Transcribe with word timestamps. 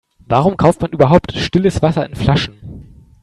Warum 0.25 0.57
kauft 0.57 0.81
man 0.81 0.89
überhaupt 0.93 1.31
stilles 1.33 1.83
Wasser 1.83 2.03
in 2.07 2.15
Flaschen? 2.15 2.57